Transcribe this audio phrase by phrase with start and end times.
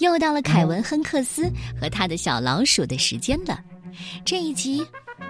[0.00, 3.62] 又到了凯文·亨克斯和他的小老鼠的时间了。
[4.24, 4.84] 这一集，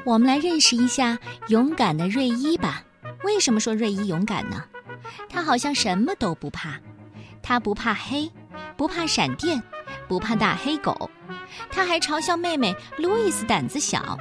[0.05, 1.19] 我们来认识一下
[1.49, 2.83] 勇敢的瑞伊吧。
[3.25, 4.65] 为什么说瑞伊勇敢呢？
[5.29, 6.79] 他好像什么都不怕，
[7.43, 8.31] 他不怕黑，
[8.77, 9.61] 不怕闪电，
[10.09, 11.11] 不怕大黑狗，
[11.69, 14.17] 他还嘲笑妹妹路易斯胆子小。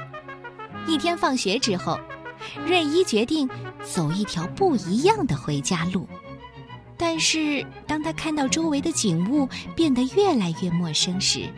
[0.84, 1.96] 一天放学之后，
[2.66, 3.48] 瑞伊决定
[3.84, 6.08] 走一条不一样的回家路。
[7.02, 11.48] 但是，当他看到周围的景物变得越来越陌生时，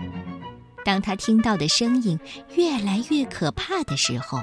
[0.84, 2.16] 当他听到的声音
[2.54, 4.40] 越来越可怕的时候，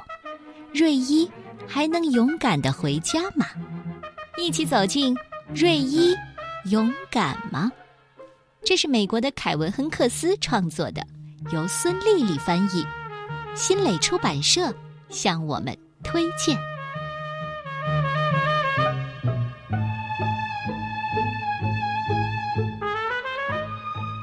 [0.73, 1.31] 瑞伊
[1.65, 3.45] 还能勇敢的回家吗？
[4.38, 5.15] 一起走进
[5.55, 6.13] 《瑞伊
[6.65, 7.71] 勇敢吗》？
[8.66, 11.02] 这是美国的凯文·亨克斯创作的，
[11.53, 12.85] 由孙丽丽翻译，
[13.55, 14.75] 新蕾出版社
[15.07, 16.59] 向我们推荐。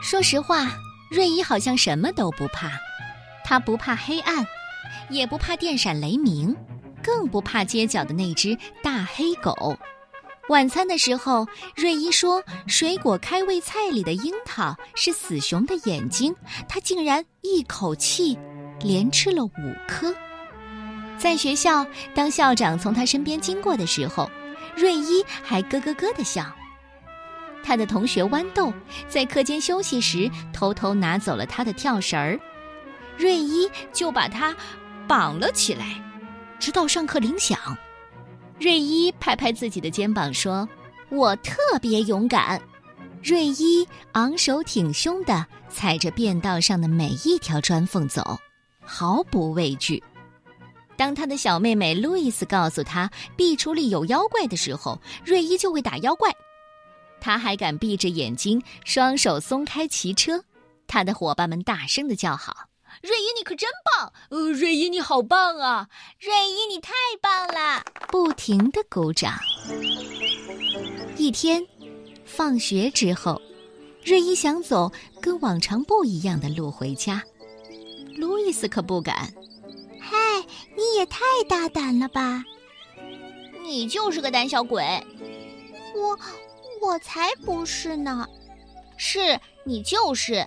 [0.06, 0.68] 说实话，
[1.10, 2.70] 瑞伊好像什么都不怕，
[3.44, 4.46] 他不怕黑暗，
[5.10, 6.54] 也不怕电闪雷鸣，
[7.02, 9.76] 更不怕街角的那只大黑狗。
[10.48, 16.32] 晚餐的时候，瑞伊说：“水果开胃菜里的樱桃是死熊的眼睛。”
[16.68, 18.38] 他竟然一口气
[18.78, 20.14] 连吃了五颗。
[21.18, 21.84] 在学校，
[22.14, 24.30] 当校长从他身边经过的时候，
[24.76, 26.46] 瑞伊还咯咯咯的笑。
[27.66, 28.72] 他的同学豌豆
[29.08, 32.38] 在课间休息时偷偷拿走了他的跳绳儿，
[33.18, 34.54] 瑞伊就把他
[35.08, 36.00] 绑了起来，
[36.60, 37.58] 直到上课铃响。
[38.60, 40.68] 瑞伊拍拍自己的肩膀说
[41.10, 42.62] ：“我特别勇敢。”
[43.20, 48.38] 瑞伊昂首挺胸地踩着便道上的每一条砖缝走，
[48.80, 50.00] 毫不畏惧。
[50.96, 56.30] 当他的小妹妹路易斯告诉他壁橱里有妖怪的时候，瑞伊就会打妖怪。
[57.26, 60.44] 他还敢闭着眼睛，双手松开骑车。
[60.86, 62.68] 他的伙伴们大声的叫好
[63.02, 64.12] ：“瑞伊，你可真棒！
[64.30, 65.88] 呃，瑞伊，你好棒啊！
[66.20, 69.34] 瑞伊，你太棒了！”不停的鼓掌。
[71.16, 71.66] 一天，
[72.24, 73.42] 放学之后，
[74.04, 77.20] 瑞伊想走跟往常不一样的路回家。
[78.16, 79.34] 路易斯可不敢。
[80.00, 80.16] 嗨，
[80.76, 82.44] 你也太大胆了吧！
[83.64, 85.04] 你就是个胆小鬼。
[85.96, 86.16] 我。
[86.86, 88.24] 我才不是呢，
[88.96, 89.18] 是
[89.64, 90.46] 你就是，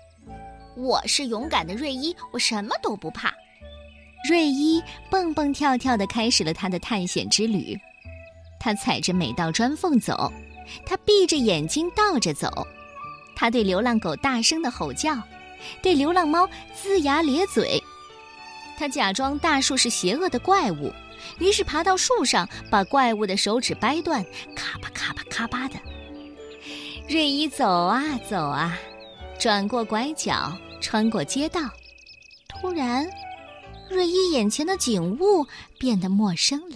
[0.78, 3.34] 我是勇敢的瑞伊，我什么都不怕。
[4.30, 7.78] 瑞伊蹦蹦跳跳的开始了他的探险之旅，
[8.58, 10.32] 他踩着每道砖缝走，
[10.86, 12.66] 他闭着眼睛倒着走，
[13.36, 15.22] 他对流浪狗大声的吼叫，
[15.82, 17.84] 对流浪猫龇牙咧嘴，
[18.78, 20.90] 他假装大树是邪恶的怪物，
[21.38, 24.26] 于是爬到树上把怪物的手指掰断，
[24.56, 25.76] 咔吧咔吧咔吧的。
[27.10, 28.78] 瑞伊走啊走啊，
[29.40, 31.62] 转过拐角，穿过街道，
[32.48, 33.04] 突然，
[33.90, 35.44] 瑞伊眼前的景物
[35.80, 36.76] 变得陌生了。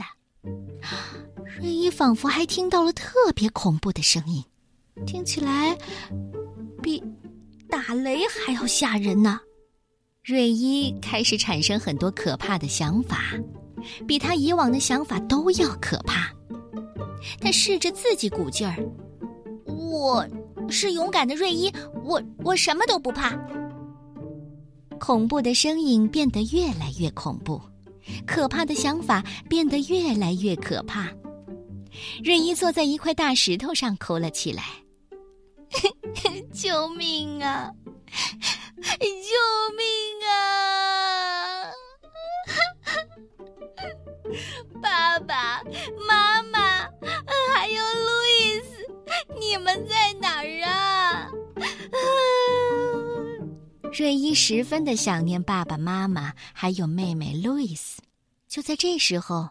[1.61, 4.43] 瑞伊仿佛还听到了特别恐怖的声音，
[5.05, 5.77] 听起来
[6.81, 7.03] 比
[7.69, 9.39] 打雷还要吓人呢。
[10.23, 13.35] 瑞伊开始产生很多可怕的想法，
[14.07, 16.33] 比他以往的想法都要可怕。
[17.39, 18.83] 他试着自己鼓劲儿。
[19.93, 20.27] 我
[20.71, 21.71] 是勇敢的瑞伊，
[22.03, 23.37] 我我什么都不怕。
[24.99, 27.61] 恐怖的声音变得越来越恐怖，
[28.25, 31.11] 可怕的想法变得越来越可怕。
[32.23, 34.63] 瑞伊坐在一块大石头上哭了起来
[36.51, 37.71] ：“救命啊！
[38.81, 38.97] 救
[39.77, 39.85] 命
[40.27, 41.69] 啊！
[44.81, 45.61] 爸爸
[54.23, 58.01] 伊十分的想念爸爸妈妈，还有妹妹路易斯。
[58.47, 59.49] 就在这时候，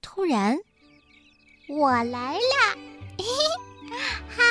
[0.00, 0.56] 突然，
[1.68, 2.76] 我来啦！
[4.28, 4.44] 嗨，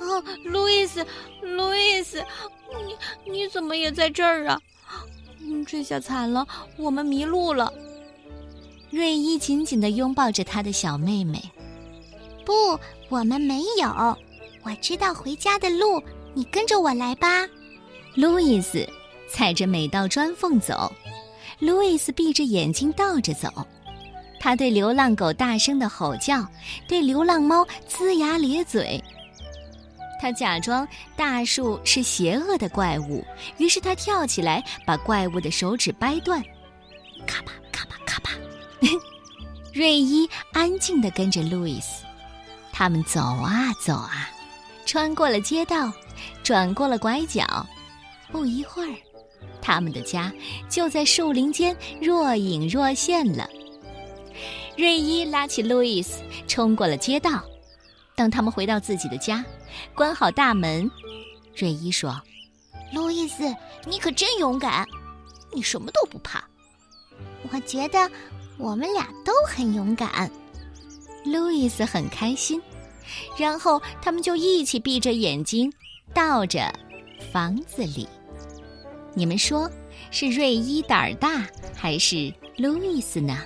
[0.00, 1.02] 哦，路易斯，
[1.40, 2.22] 路易斯，
[3.24, 4.60] 你你怎么也在这儿啊？
[5.40, 6.46] 嗯，这下惨了，
[6.76, 7.72] 我们迷路了。
[8.90, 11.42] 瑞伊紧紧的拥抱着他的小妹妹。
[12.44, 12.78] 不，
[13.08, 14.18] 我们没有。
[14.62, 16.02] 我知道回家的路，
[16.34, 17.48] 你跟着我来吧。
[18.14, 18.88] 路易斯
[19.28, 20.92] 踩着每道砖缝走，
[21.58, 23.48] 路易斯闭着眼睛倒着走。
[24.38, 26.46] 他对流浪狗大声的吼叫，
[26.86, 29.02] 对流浪猫龇牙咧嘴。
[30.20, 33.24] 他假装大树是邪恶的怪物，
[33.58, 36.42] 于是他跳起来把怪物的手指掰断，
[37.26, 38.30] 咔吧咔吧咔吧。
[39.74, 42.04] 瑞伊安静的跟着路易斯。
[42.72, 44.28] 他们走啊走啊，
[44.84, 45.92] 穿过了街道，
[46.42, 47.66] 转过了拐角，
[48.34, 48.96] 不一会儿，
[49.62, 50.32] 他们的家
[50.68, 53.48] 就在树林间若隐若现了。
[54.76, 57.44] 瑞伊拉起路易斯，冲过了街道。
[58.16, 59.44] 当他们回到自己的家，
[59.94, 60.90] 关好大门，
[61.54, 62.20] 瑞伊说
[62.92, 63.54] ：“路易斯，
[63.86, 64.84] 你可真勇敢，
[65.52, 66.42] 你什么都不怕。
[67.52, 68.10] 我觉得
[68.58, 70.28] 我们俩都很勇敢。”
[71.24, 72.60] 路易斯很开心，
[73.38, 75.72] 然后他们就一起闭着眼睛，
[76.12, 76.68] 到着
[77.32, 78.08] 房子里。
[79.14, 79.70] 你们说
[80.10, 83.38] 是瑞伊胆儿大，还是路易斯呢？